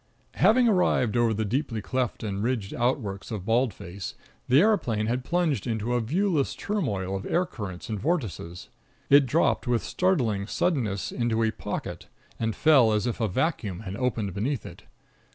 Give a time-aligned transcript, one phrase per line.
[0.33, 4.15] Having arrived over the deeply cleft and ridged outworks of Bald Face,
[4.47, 8.69] the aeroplane had plunged into a viewless turmoil of air currents and vortices.
[9.11, 12.07] It dropped with startling suddenness into a "pocket,"
[12.39, 14.85] and fell as if a vacuum had opened beneath it.